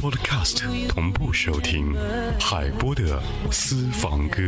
[0.00, 1.94] Podcast 同步收听
[2.40, 3.20] 海波的
[3.52, 4.40] 私房歌。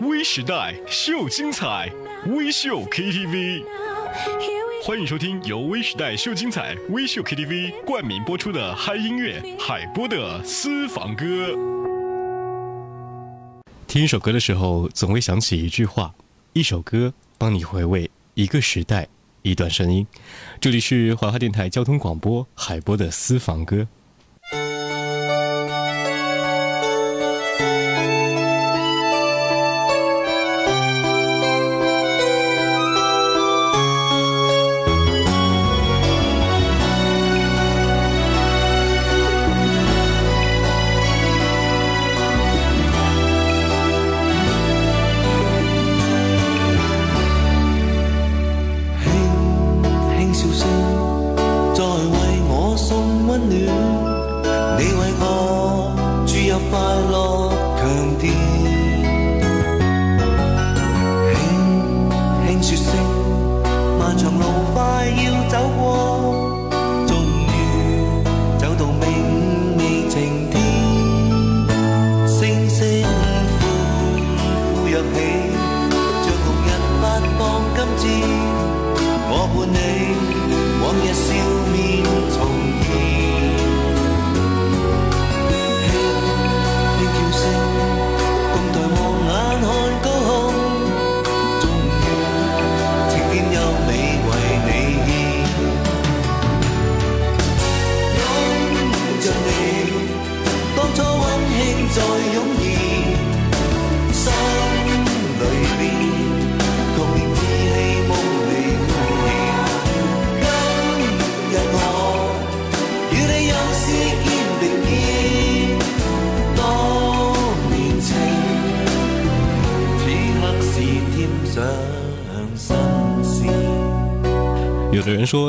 [0.00, 1.88] 微时代秀精彩，
[2.26, 3.83] 微秀 KTV。
[4.86, 11.24] 欢迎收听由微时代秀精彩微秀 KTV 冠名播出的《嗨音乐海波的私房歌》。
[13.88, 16.14] 听一首歌的时候，总会想起一句话：
[16.52, 19.08] 一首歌帮你回味一个时代，
[19.40, 20.06] 一段声音。
[20.60, 23.76] 这里是怀化电台交通广播《海波的私房歌》。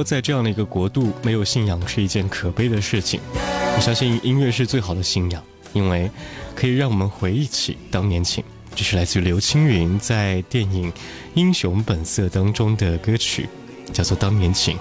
[0.05, 3.19] 在这样的一个国度，没有信仰是一件可悲的事情。
[3.75, 5.43] 我相信音乐是最好的信仰，
[5.73, 6.09] 因为
[6.55, 8.43] 可以让我们回忆起当年情。
[8.75, 10.91] 这是来自刘青云在电影
[11.33, 13.49] 《英雄本色》当中的歌曲，
[13.91, 14.77] 叫做《当年情》。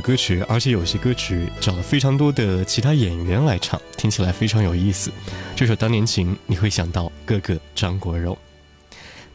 [0.00, 5.10] 歌曲，而且有些歌曲找了非常多的其他演员来唱，听起来非常有意思。
[5.54, 8.36] 这首《当年情》，你会想到哥哥张国荣。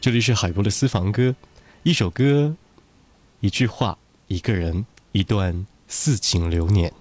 [0.00, 1.34] 这里是海波的私房歌，
[1.82, 2.54] 一首歌，
[3.40, 3.96] 一句话，
[4.28, 6.92] 一个人，一段似锦流年。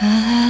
[0.00, 0.47] Ah.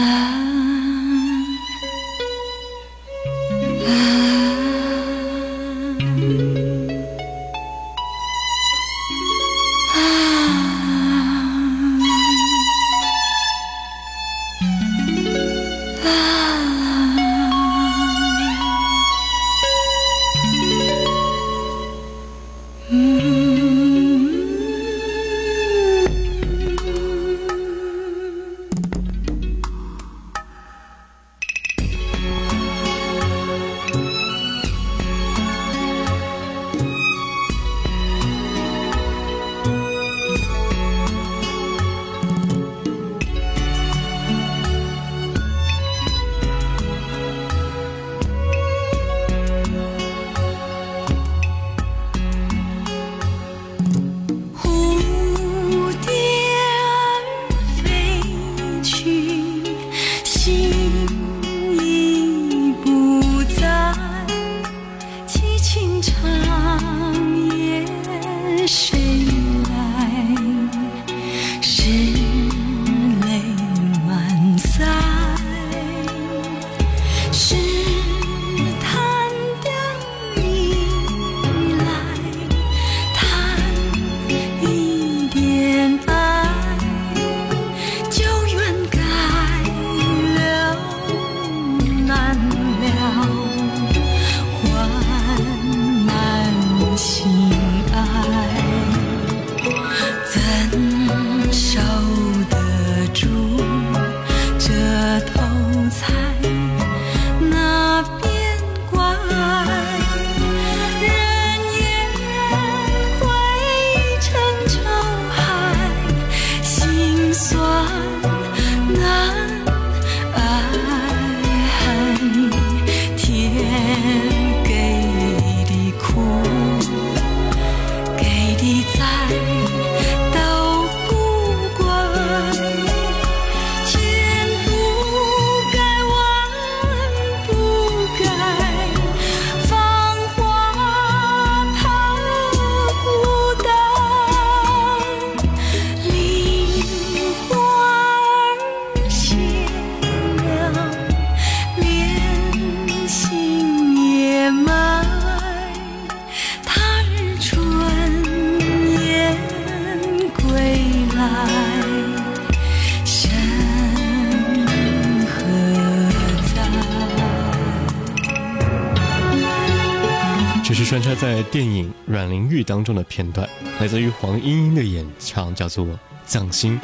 [171.20, 173.48] 在电影《阮玲玉》当中的片段，
[173.80, 175.84] 来自于黄莺莺的演唱，叫做
[176.24, 176.78] 《匠心》。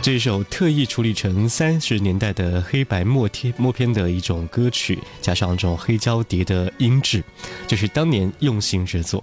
[0.00, 7.22] 这首特意处理成三十年代的黑白默片、默片的一种歌曲，加上这种黑胶碟的音质，
[7.66, 9.22] 就是当年用心之作。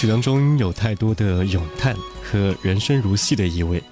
[0.00, 3.82] 曲当中有太多的咏叹和人生如戏的意味，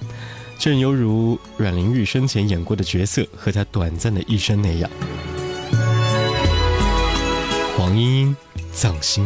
[0.58, 4.90] 正犹如阮玲玉生前演过的角色和她短暂的一生那样。
[7.76, 8.36] 黄莺莺
[8.72, 9.22] 葬心，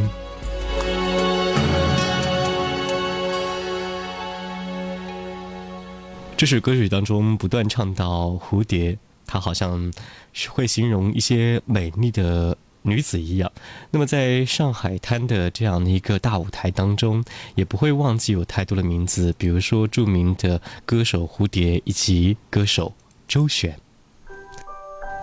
[6.36, 9.92] 这首歌曲当中不断唱到蝴蝶，它好像
[10.32, 12.58] 是会形容一些美丽的。
[12.82, 13.50] 女子一样，
[13.90, 17.24] 那么在上海滩的这样的一个大舞台当中，
[17.54, 22.92] 也不会忘记有太多的名字，比如说著名的歌手蝴蝶以及歌手
[23.28, 23.78] 周璇。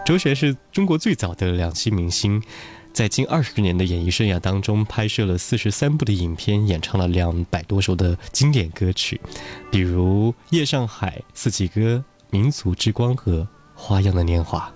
[0.05, 2.41] 周璇是中国最早的两栖明星，
[2.93, 9.19] 在近二十年的演艺生涯当中，拍摄了四十三部的影片，演唱了两百多首的经典歌曲，
[9.69, 11.95] 比如《夜上海》《四季歌》
[12.31, 13.33] 《民族之光》和
[13.75, 14.71] 《花样的年华》。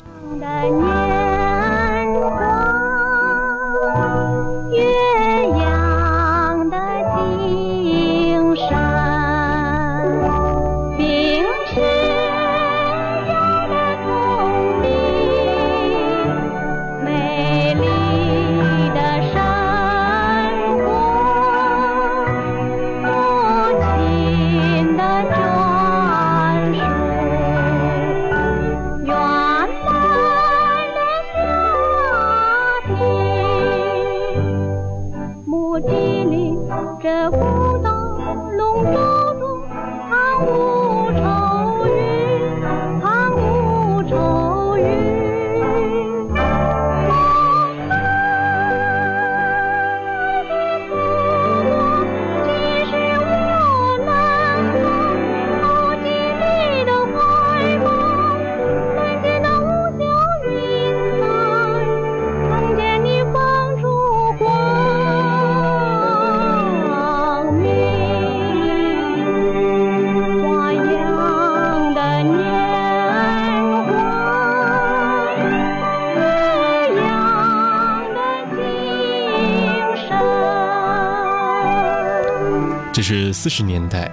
[83.43, 84.09] 四十年代，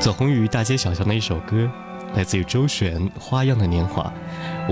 [0.00, 1.70] 走红于大街小巷的一首歌，
[2.16, 4.12] 来自于周璇《花样的年华》。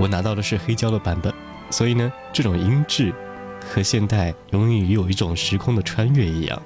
[0.01, 1.33] 我拿到的是黑胶的版本，
[1.69, 3.13] 所以呢，这种音质
[3.69, 6.61] 和现代永远有一种时空的穿越一样。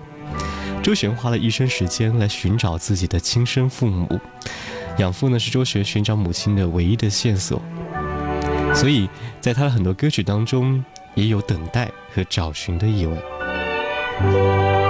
[0.81, 4.19] 周璇花了一生时间来寻找自己的亲生父母，
[4.97, 7.61] 养父呢是周璇寻找母亲的唯一的线索，
[8.73, 9.07] 所以
[9.39, 14.84] 在他的很多歌曲当中也有等待和找寻的意味。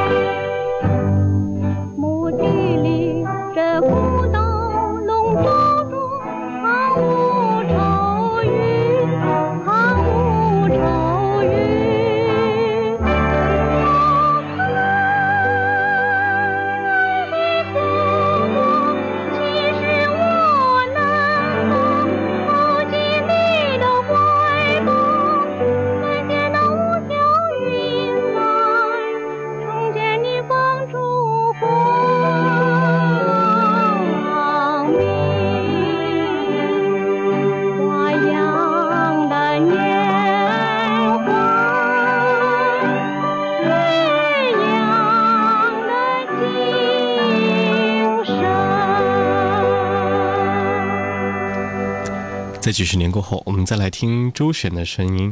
[52.66, 55.32] 在几十年过后，我们再来听周璇的声音，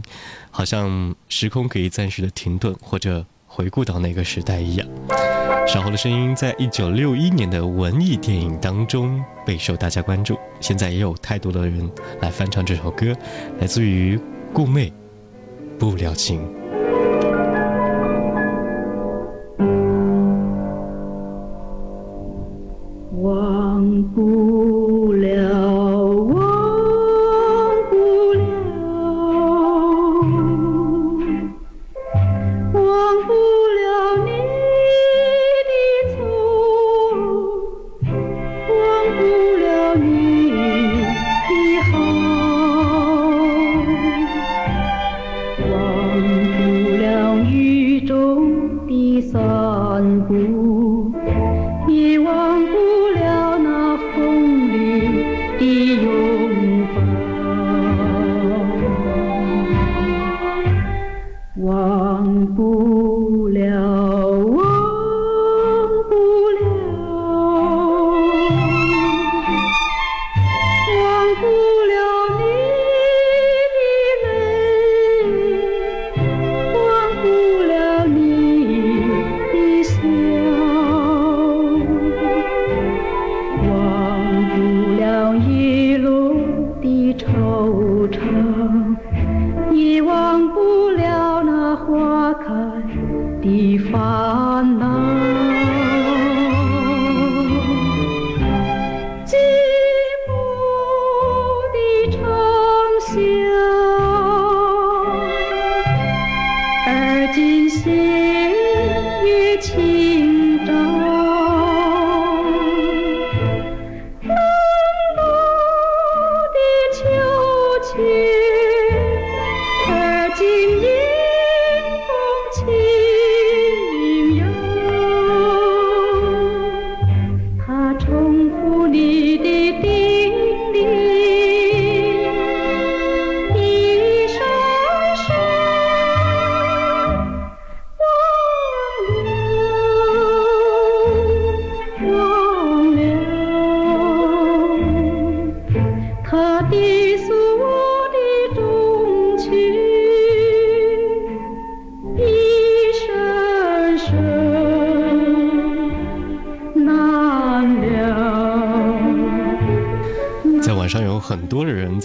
[0.51, 4.87] 好像时空可以暂时的停顿，或者回顾到那个时代一样。
[5.67, 13.15] 小后的声音在一九六一年的文艺电影当中备受大家关注，现在也有太多的人来翻唱这首歌，
[13.59, 14.15] 来自于
[14.53, 14.87] 顾媚，
[15.79, 16.39] 《不了情》。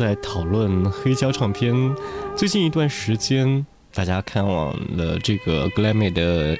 [0.08, 1.74] 来讨论黑胶唱片。
[2.34, 6.58] 最近一段时间，大家看完了这个格莱美的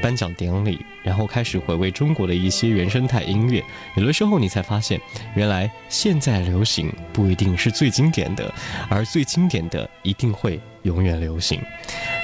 [0.00, 3.62] 颁奖典礼，然后开始回味中国的一些原生态音乐。
[3.96, 4.98] 有的时候，你才发现，
[5.34, 8.50] 原来现在流行不一定是最经典的，
[8.88, 11.60] 而最经典的一定会永远流行。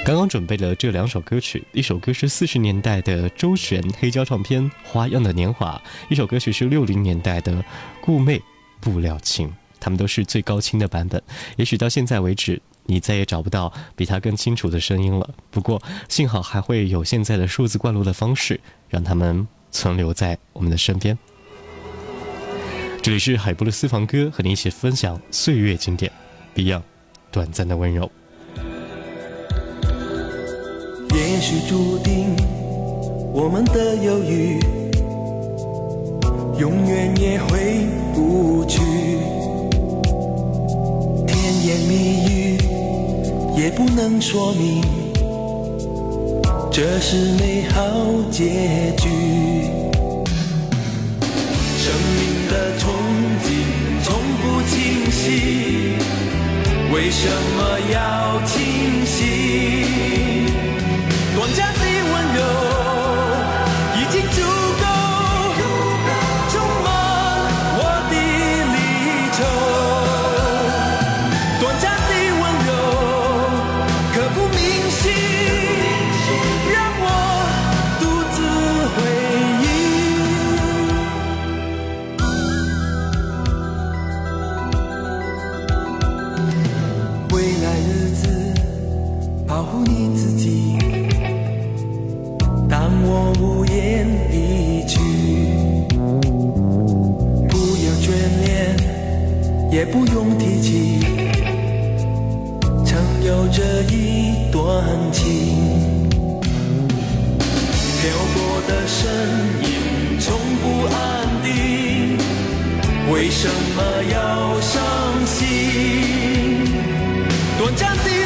[0.03, 7.63] 刚刚准备了这两首歌曲，一首歌是四十年代的周璇黑胶唱片《花样的年华》，一首歌曲是六零年代的
[8.01, 8.39] 顾媚
[8.81, 9.47] 《不了情》。
[9.83, 11.21] 他们都是最高清的版本，
[11.57, 15.29] 也许到现在为止，你再也找不到比它更清楚的声音了。
[15.51, 21.17] 不过幸好还会有现在的数字灌录的方式，让他们存留在我们的身边。
[23.01, 26.09] 这里是海波的私房歌，和你一起分享岁月经典
[26.55, 26.79] ，Beyond
[27.29, 28.09] 《短暂的温柔》。
[31.13, 32.33] 也许注定
[33.33, 34.59] 我们的犹豫，
[36.57, 39.02] 永远也回不去。
[41.63, 42.57] 甜言蜜语
[43.55, 44.83] 也不能说明
[46.69, 47.89] 这是美好
[48.29, 49.07] 结局。
[51.21, 52.83] 生命的憧
[53.45, 53.63] 憬
[54.03, 55.95] 从不清晰，
[56.91, 58.42] 为什么要？
[99.85, 100.99] 不用提起，
[102.85, 104.63] 曾有这一段
[105.11, 105.81] 情。
[108.01, 109.29] 漂泊的身
[109.63, 112.17] 影从不安定，
[113.11, 114.81] 为什么要伤
[115.25, 116.67] 心？
[117.57, 118.22] 短暂的。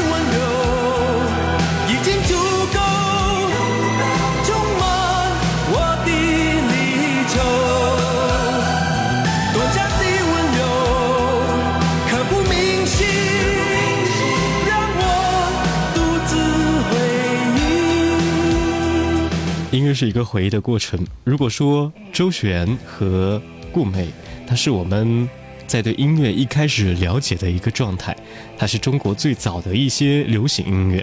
[19.87, 20.99] 这是一个回忆的过程。
[21.23, 24.05] 如果说周璇和顾美，
[24.45, 25.29] 它是我们
[25.65, 28.13] 在对音乐一开始了解的一个状态，
[28.57, 31.01] 它是中国最早的一些流行音乐；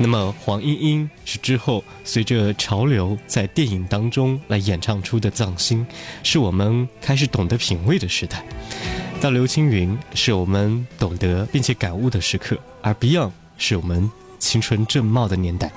[0.00, 5.86] 那么黄莺莺是之后随着潮流在电影当中来演唱出的《葬心》，
[6.22, 8.38] 是我们开始懂得品味的时代；
[9.20, 15.70] 到刘青云是我们懂得并且感悟的时刻，而 Beyond 是我们青春正茂的年代。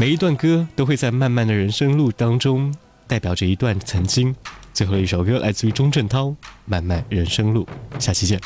[0.00, 2.72] 每一段歌都会在漫漫的人生路当中
[3.08, 4.32] 代表着一段曾经，
[4.72, 6.26] 最后一首歌来自于钟镇涛
[6.66, 7.66] 《漫漫人生路》，
[8.00, 8.40] 下期见。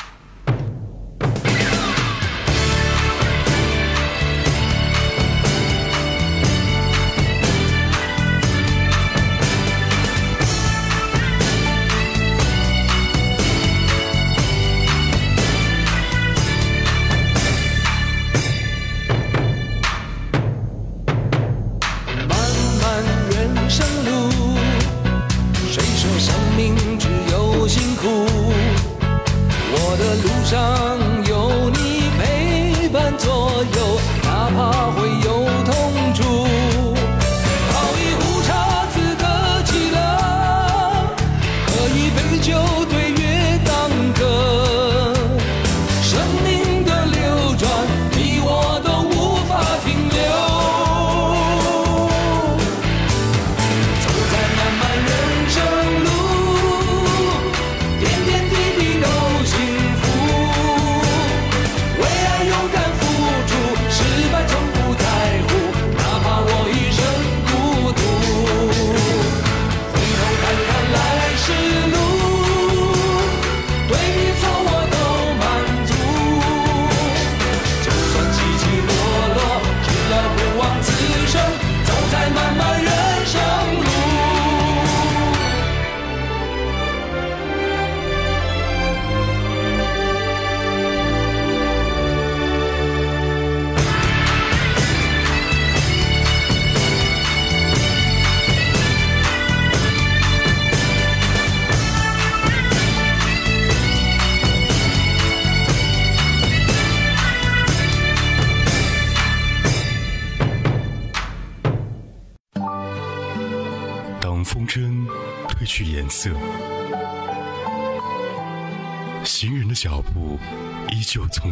[32.93, 35.42] 半左右，哪怕会有。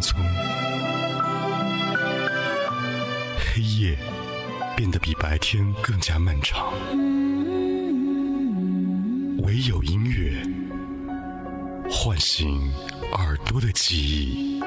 [0.00, 0.14] 匆，
[3.52, 3.96] 黑夜
[4.76, 6.72] 变得比白天更加漫长，
[9.44, 12.72] 唯有音乐唤醒
[13.12, 14.62] 耳朵的记忆。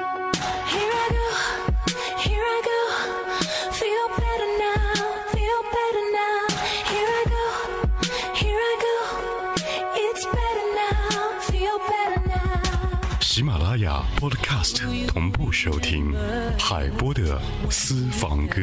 [14.18, 16.12] Podcast 同步收听
[16.58, 18.62] 海波的私房歌。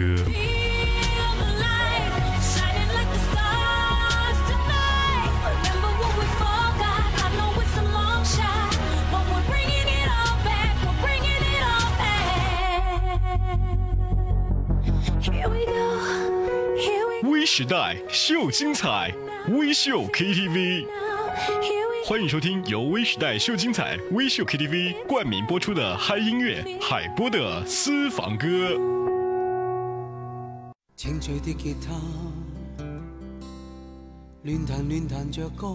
[17.45, 19.13] 时代秀精彩，
[19.49, 20.87] 微秀 KTV。
[22.05, 28.75] 欢迎收听由微时代秀精彩微秀 KTV 冠名播出的《嗨音乐》海波的私房歌。
[30.97, 31.93] 清脆的吉他，
[34.43, 35.65] 乱弹乱弹着歌，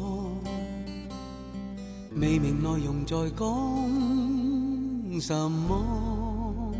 [2.16, 6.74] 未明内容在讲什么？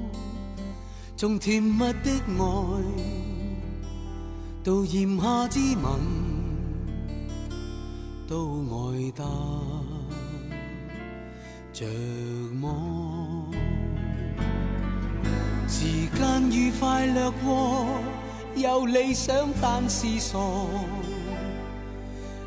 [1.16, 2.82] 从甜蜜的爱
[4.62, 6.37] 到炎夏之吻。
[8.28, 8.36] 都
[8.68, 9.24] 爱得
[11.72, 11.86] 着
[12.60, 13.50] 望，
[15.66, 17.88] 时间愉快掠过，
[18.54, 20.38] 有理想但是傻，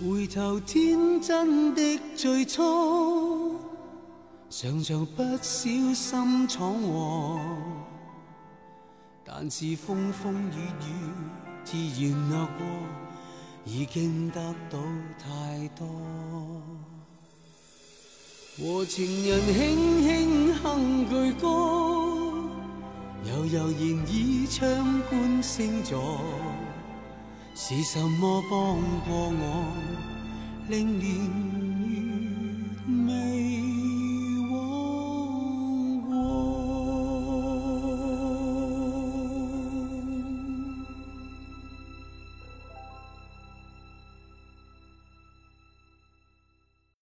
[0.00, 3.56] 回頭天真的最初，
[4.48, 7.40] 常常不小心闯祸，
[9.24, 12.82] 但是風風雨雨自然掠過，
[13.64, 14.36] 已經得
[14.70, 14.78] 到
[15.18, 15.84] 太多。
[18.60, 19.64] 和情人輕
[20.06, 21.48] 輕哼句歌，
[23.24, 23.80] 悠悠然
[24.14, 26.20] 倚窗觀星座。
[27.60, 28.50] 是什么帮
[29.00, 29.72] 过我，
[30.68, 31.67] 令你？